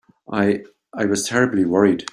I—I 0.31 1.05
was 1.05 1.27
terribly 1.29 1.63
worried. 1.65 2.07